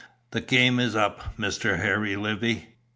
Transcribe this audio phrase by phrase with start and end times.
[0.31, 1.77] The game is up, Mr.
[1.77, 2.69] Harry Levey.